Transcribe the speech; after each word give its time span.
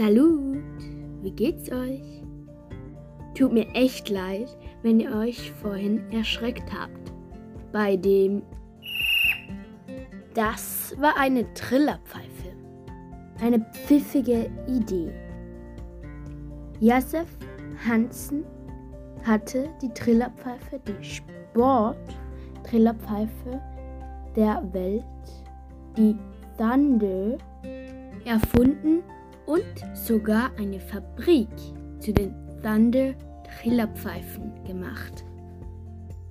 Salut, 0.00 0.56
wie 1.20 1.30
geht's 1.30 1.70
euch? 1.70 2.24
Tut 3.34 3.52
mir 3.52 3.66
echt 3.74 4.08
leid, 4.08 4.56
wenn 4.80 4.98
ihr 4.98 5.14
euch 5.14 5.52
vorhin 5.52 6.10
erschreckt 6.10 6.72
habt. 6.72 7.12
Bei 7.70 7.98
dem... 7.98 8.40
Das 10.32 10.96
war 10.98 11.18
eine 11.18 11.52
Trillerpfeife. 11.52 12.56
Eine 13.42 13.60
pfiffige 13.74 14.50
Idee. 14.66 15.12
Josef 16.80 17.28
Hansen 17.86 18.46
hatte 19.22 19.68
die 19.82 19.92
Trillerpfeife, 19.92 20.80
die 20.88 21.04
Sport-Trillerpfeife 21.04 23.60
der 24.34 24.66
Welt, 24.72 25.04
die 25.94 26.16
Thunder, 26.56 27.36
erfunden 28.24 29.02
und 29.50 29.64
sogar 29.94 30.50
eine 30.58 30.78
Fabrik 30.78 31.48
zu 31.98 32.12
den 32.12 32.32
Thunder 32.62 33.14
Trillerpfeifen 33.60 34.52
gemacht. 34.64 35.24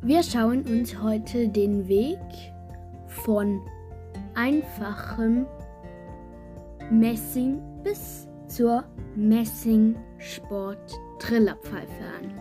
Wir 0.02 0.24
schauen 0.24 0.64
uns 0.64 0.98
heute 1.02 1.50
den 1.50 1.90
Weg 1.90 2.18
von 3.08 3.60
einfachem 4.36 5.46
Messing 6.90 7.60
bis 7.84 8.26
zur 8.48 8.86
Messing-Sport-Trillerpfeife 9.18 12.06
an. 12.22 12.32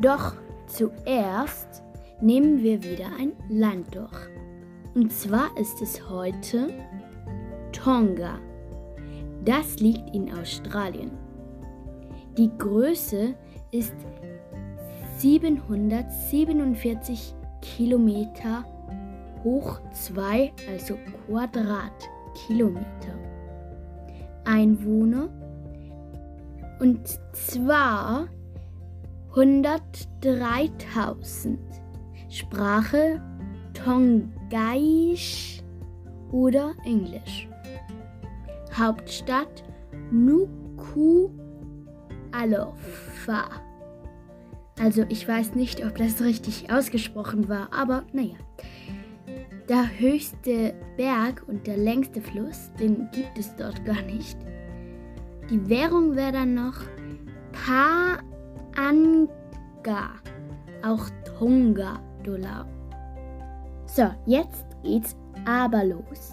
Doch 0.00 0.34
zuerst 0.66 1.84
nehmen 2.20 2.60
wir 2.60 2.82
wieder 2.82 3.06
ein 3.20 3.34
Land 3.48 3.94
durch. 3.94 4.28
Und 4.96 5.12
zwar 5.12 5.56
ist 5.56 5.80
es 5.80 6.10
heute 6.10 6.70
Tonga. 7.70 8.40
Das 9.46 9.78
liegt 9.78 10.14
in 10.14 10.30
Australien. 10.36 11.12
Die 12.36 12.50
Größe 12.58 13.34
ist 13.70 13.94
747 15.18 17.34
Kilometer 17.62 18.64
hoch 19.44 19.80
2, 19.92 20.52
also 20.70 20.98
Quadratkilometer. 21.26 23.14
Einwohner 24.44 25.30
und 26.80 27.08
zwar 27.32 28.26
103.000. 29.32 31.56
Sprache 32.28 33.22
Tongaisch 33.72 35.62
oder 36.32 36.74
Englisch. 36.84 37.48
Hauptstadt 38.78 39.64
Nuku'alofa. 40.12 41.32
Also 44.78 45.04
ich 45.08 45.26
weiß 45.26 45.54
nicht, 45.54 45.84
ob 45.84 45.96
das 45.96 46.20
richtig 46.20 46.70
ausgesprochen 46.70 47.48
war, 47.48 47.72
aber 47.72 48.04
naja. 48.12 48.36
Der 49.68 49.98
höchste 49.98 50.74
Berg 50.96 51.42
und 51.48 51.66
der 51.66 51.76
längste 51.76 52.20
Fluss, 52.20 52.70
den 52.78 53.08
gibt 53.10 53.36
es 53.38 53.56
dort 53.56 53.84
gar 53.84 54.02
nicht. 54.02 54.36
Die 55.50 55.68
Währung 55.68 56.14
wäre 56.14 56.32
dann 56.32 56.54
noch 56.54 56.76
Paanga, 57.52 58.80
auch 60.84 61.08
Tonga-Dollar. 61.38 62.68
So, 63.86 64.10
jetzt 64.26 64.66
geht's 64.82 65.16
aber 65.46 65.84
los 65.84 66.32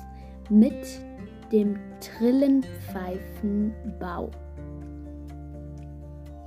mit 0.50 0.76
dem 1.54 1.80
Trillenpfeifenbau. 2.02 4.30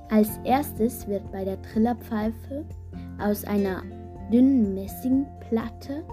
Als 0.09 0.39
erstes 0.43 1.07
wird 1.07 1.31
bei 1.31 1.45
der 1.45 1.59
Trillerpfeife 1.61 2.65
aus 3.19 3.45
einer 3.45 3.81
dünnen 4.31 4.75
Messingplatte, 4.75 6.03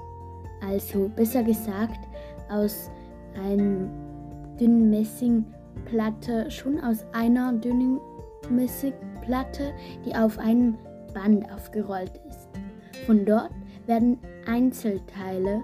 also 0.67 1.11
besser 1.15 1.43
gesagt 1.43 1.99
aus 2.49 2.91
einem 3.45 3.91
dünnen 4.59 4.89
Messingplatte, 4.91 6.51
schon 6.51 6.81
aus 6.81 7.05
einer 7.13 7.53
dünnen 7.53 8.01
Messingplatte, 8.49 9.75
die 10.07 10.15
auf 10.15 10.39
einem 10.39 10.79
Band 11.13 11.53
aufgerollt 11.53 12.19
ist. 12.29 12.49
Von 13.07 13.25
dort 13.25 13.51
werden 13.87 14.19
Einzelteile 14.47 15.63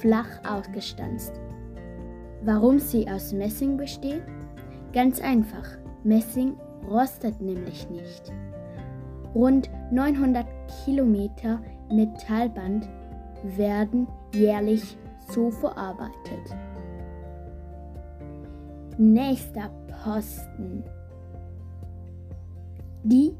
flach 0.00 0.28
ausgestanzt. 0.44 1.40
Warum 2.42 2.78
sie 2.78 3.08
aus 3.08 3.32
Messing 3.32 3.76
besteht? 3.76 4.22
Ganz 4.92 5.20
einfach. 5.20 5.66
Messing 6.04 6.56
rostet 6.88 7.40
nämlich 7.40 7.88
nicht. 7.90 8.32
Rund 9.34 9.70
900 9.90 10.46
Kilometer 10.84 11.60
Metallband 11.90 12.88
werden 13.56 14.06
jährlich 14.32 14.96
so 15.28 15.50
verarbeitet. 15.50 16.56
Nächster 18.96 19.70
Posten. 20.02 20.84
Die 23.04 23.34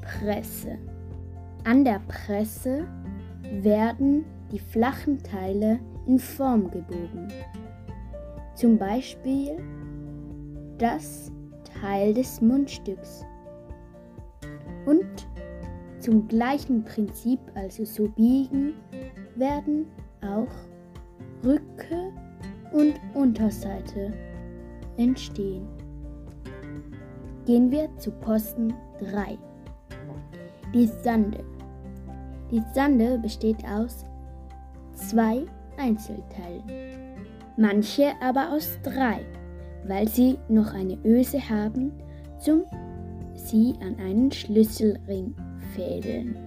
Presse. 0.00 0.78
An 1.64 1.84
der 1.84 2.00
Presse 2.08 2.86
werden 3.60 4.24
die 4.50 4.58
flachen 4.58 5.22
Teile 5.22 5.78
in 6.06 6.18
Form 6.18 6.70
gebogen. 6.70 7.28
Zum 8.58 8.76
Beispiel 8.76 9.56
das 10.78 11.30
Teil 11.80 12.12
des 12.12 12.40
Mundstücks. 12.40 13.24
Und 14.84 15.06
zum 16.00 16.26
gleichen 16.26 16.82
Prinzip, 16.82 17.38
also 17.54 17.84
so 17.84 18.08
biegen, 18.08 18.74
werden 19.36 19.86
auch 20.22 20.50
Rücke 21.46 22.12
und 22.72 22.94
Unterseite 23.14 24.12
entstehen. 24.96 25.68
Gehen 27.46 27.70
wir 27.70 27.88
zu 27.98 28.10
Posten 28.10 28.74
3. 28.98 29.38
Die 30.74 30.86
Sande. 31.04 31.44
Die 32.50 32.62
Sande 32.74 33.18
besteht 33.18 33.64
aus 33.64 34.04
zwei 34.94 35.44
Einzelteilen 35.76 37.07
manche 37.58 38.12
aber 38.22 38.52
aus 38.52 38.78
drei, 38.82 39.20
weil 39.86 40.08
sie 40.08 40.38
noch 40.48 40.72
eine 40.72 40.96
Öse 41.04 41.40
haben, 41.50 41.92
zum 42.38 42.64
sie 43.34 43.74
an 43.80 43.96
einen 43.98 44.30
Schlüsselring 44.30 45.34
fädeln. 45.74 46.38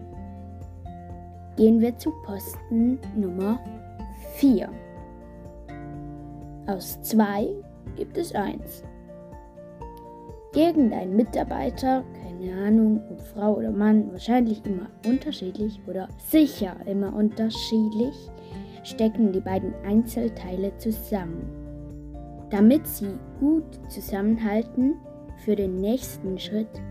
Gehen 1.57 1.81
wir 1.81 1.97
zu 1.97 2.11
Posten 2.23 2.97
Nummer 3.16 3.59
4. 4.35 4.69
Aus 6.67 7.01
zwei 7.01 7.47
gibt 7.97 8.17
es 8.17 8.33
eins. 8.33 8.83
Irgendein 10.53 11.16
Mitarbeiter, 11.16 12.03
keine 12.23 12.53
Ahnung, 12.66 13.01
ob 13.09 13.22
Frau 13.22 13.55
oder 13.55 13.72
Mann, 13.72 14.11
wahrscheinlich 14.11 14.66
immer 14.66 14.88
unterschiedlich 15.05 15.79
oder 15.88 16.07
sicher 16.17 16.75
immer 16.85 17.13
unterschiedlich, 17.13 18.16
stecken 18.83 19.31
die 19.31 19.39
beiden 19.39 19.73
Einzelteile 19.85 20.75
zusammen. 20.77 21.49
Damit 22.49 22.85
sie 22.85 23.17
gut 23.39 23.79
zusammenhalten, 23.89 24.95
für 25.37 25.55
den 25.55 25.77
nächsten 25.77 26.37
Schritt 26.37 26.81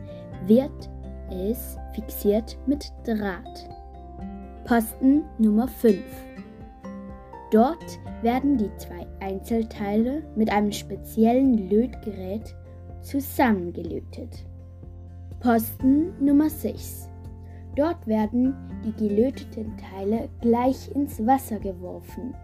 wird 0.47 0.91
es 1.31 1.77
fixiert 1.95 2.59
mit 2.67 2.91
Draht. 3.05 3.69
Posten 4.65 5.25
Nummer 5.39 5.69
5. 5.69 6.03
Dort 7.51 7.99
werden 8.23 8.57
die 8.57 8.71
zwei 8.77 9.07
Einzelteile 9.21 10.23
mit 10.37 10.51
einem 10.51 10.73
speziellen 10.73 11.69
Lötgerät 11.69 12.55
zusammengelötet. 13.01 14.47
Posten 15.41 16.13
Nummer 16.25 16.49
6. 16.49 17.10
Dort 17.81 18.07
werden 18.07 18.55
die 18.85 18.93
gelöteten 18.93 19.73
Teile 19.79 20.29
gleich 20.43 20.95
ins 20.95 21.19
Wasser 21.27 21.59
geworfen, 21.59 22.35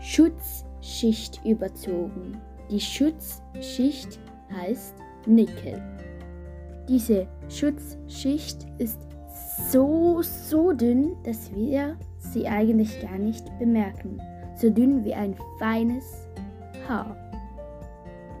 Schutzschicht 0.00 1.44
überzogen. 1.44 2.40
Die 2.70 2.80
Schutzschicht 2.80 4.18
heißt 4.52 4.94
Nickel. 5.26 5.82
Diese 6.88 7.26
Schutzschicht 7.48 8.66
ist 8.78 8.98
so, 9.70 10.22
so 10.22 10.72
dünn, 10.72 11.16
dass 11.24 11.52
wir 11.54 11.96
sie 12.18 12.46
eigentlich 12.48 13.00
gar 13.00 13.18
nicht 13.18 13.46
bemerken. 13.58 14.20
So 14.56 14.70
dünn 14.70 15.04
wie 15.04 15.14
ein 15.14 15.34
feines 15.58 16.28
Haar. 16.88 17.16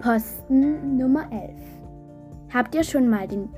Posten 0.00 0.96
Nummer 0.96 1.30
11. 1.32 1.50
Habt 2.52 2.74
ihr 2.74 2.84
schon 2.84 3.08
mal 3.08 3.26
den 3.28 3.48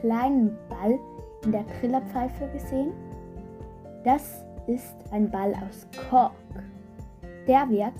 kleinen 0.00 0.56
Ball 0.68 0.98
in 1.44 1.52
der 1.52 1.64
Trillerpfeife 1.66 2.48
gesehen? 2.52 2.92
Das 4.04 4.43
ist 4.66 4.96
ein 5.10 5.30
Ball 5.30 5.54
aus 5.54 5.86
Kork. 6.08 6.32
Der 7.46 7.68
wird 7.68 7.94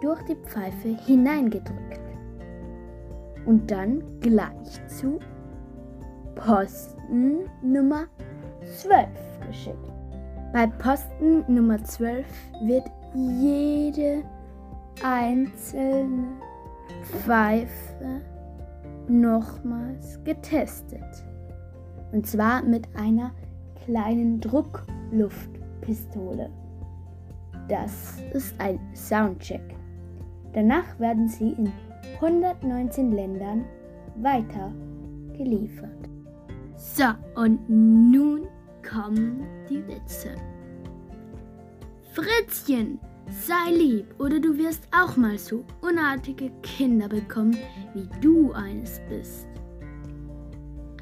durch 0.00 0.22
die 0.22 0.36
Pfeife 0.36 0.96
hineingedrückt 1.06 2.00
und 3.46 3.70
dann 3.70 4.02
gleich 4.20 4.86
zu 4.88 5.18
Posten 6.34 7.48
Nummer 7.62 8.06
12 8.80 9.06
geschickt. 9.46 9.92
Bei 10.52 10.66
Posten 10.66 11.44
Nummer 11.52 11.82
12 11.82 12.26
wird 12.64 12.84
jede 13.14 14.22
einzelne 15.02 16.28
Pfeife 17.24 18.22
nochmals 19.08 20.22
getestet. 20.24 21.24
Und 22.12 22.26
zwar 22.26 22.62
mit 22.62 22.88
einer 22.94 23.32
kleinen 23.84 24.40
Druckluftpistole. 25.82 26.50
Das 27.68 28.22
ist 28.32 28.54
ein 28.58 28.78
Soundcheck. 28.94 29.62
Danach 30.52 30.98
werden 30.98 31.28
sie 31.28 31.50
in 31.52 31.72
119 32.20 33.12
Ländern 33.12 33.64
weiter 34.16 34.72
geliefert. 35.36 36.08
So, 36.76 37.04
und 37.36 37.68
nun 37.68 38.46
kommen 38.88 39.44
die 39.68 39.86
Witze. 39.86 40.34
Fritzchen, 42.12 42.98
sei 43.28 43.72
lieb 43.72 44.06
oder 44.18 44.40
du 44.40 44.58
wirst 44.58 44.86
auch 44.90 45.16
mal 45.16 45.38
so 45.38 45.64
unartige 45.80 46.50
Kinder 46.62 47.08
bekommen, 47.08 47.56
wie 47.94 48.08
du 48.20 48.52
eines 48.52 49.00
bist. 49.08 49.46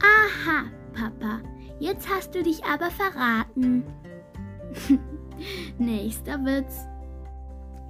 Aha, 0.01 0.67
Papa, 0.93 1.41
jetzt 1.81 2.09
hast 2.09 2.35
du 2.35 2.43
dich 2.43 2.63
aber 2.65 2.91
verraten. 2.91 3.85
Nächster 5.79 6.45
Witz. 6.45 6.87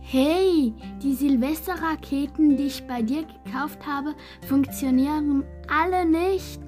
Hey, 0.01 0.75
die 1.03 1.15
Silvesterraketen, 1.15 2.57
die 2.57 2.67
ich 2.67 2.87
bei 2.87 3.03
dir 3.03 3.25
gekauft 3.25 3.87
habe, 3.87 4.15
funktionieren 4.47 5.45
alle 5.69 6.05
nicht. 6.05 6.61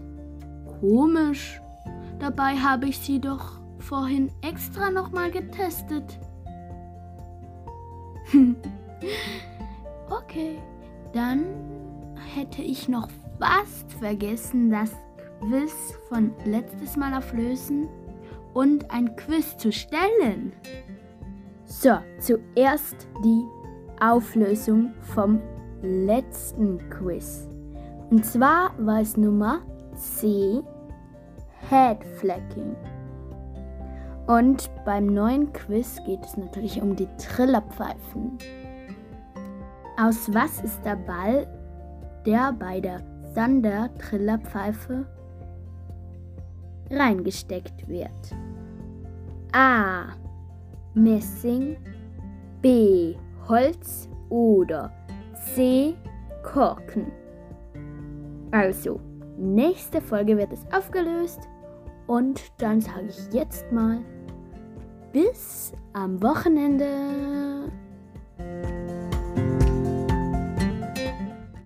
Komisch. 0.80 1.60
Dabei 2.18 2.56
habe 2.56 2.86
ich 2.86 2.98
sie 2.98 3.20
doch 3.20 3.60
vorhin 3.78 4.30
extra 4.42 4.90
nochmal 4.90 5.30
getestet. 5.30 6.20
okay, 10.08 10.58
dann 11.12 11.44
hätte 12.36 12.62
ich 12.62 12.88
noch 12.88 13.08
fast 13.40 13.92
vergessen, 13.94 14.70
das 14.70 14.92
Quiz 15.40 15.94
von 16.08 16.32
letztes 16.44 16.96
Mal 16.96 17.12
auflösen 17.14 17.88
und 18.54 18.90
ein 18.90 19.14
Quiz 19.16 19.56
zu 19.56 19.72
stellen. 19.72 20.52
So, 21.64 21.98
zuerst 22.18 23.08
die 23.24 23.44
Auflösung 24.00 24.92
vom 25.00 25.40
letzten 25.82 26.78
Quiz. 26.90 27.48
Und 28.10 28.26
zwar 28.26 28.72
war 28.78 29.00
es 29.00 29.16
Nummer 29.16 29.60
C, 29.94 30.60
Headflacking. 31.70 32.76
Und 34.26 34.70
beim 34.84 35.06
neuen 35.06 35.52
Quiz 35.52 36.00
geht 36.04 36.24
es 36.24 36.36
natürlich 36.36 36.80
um 36.80 36.94
die 36.94 37.08
Trillerpfeifen. 37.16 38.38
Aus 39.98 40.32
was 40.32 40.60
ist 40.62 40.84
der 40.84 40.96
Ball, 40.96 41.46
der 42.24 42.52
bei 42.52 42.80
der 42.80 43.00
Thunder-Trillerpfeife 43.34 45.06
reingesteckt 46.92 47.88
wird? 47.88 48.10
A. 49.52 50.04
Messing, 50.94 51.76
B. 52.60 53.16
Holz 53.48 54.08
oder 54.28 54.92
C. 55.54 55.94
Korken. 56.42 57.10
Also, 58.50 59.00
nächste 59.38 60.00
Folge 60.00 60.36
wird 60.36 60.52
es 60.52 60.64
aufgelöst 60.72 61.48
und 62.06 62.40
dann 62.58 62.80
sage 62.80 63.06
ich 63.08 63.32
jetzt 63.32 63.70
mal 63.72 63.98
bis 65.12 65.72
am 65.92 66.22
Wochenende. 66.22 67.41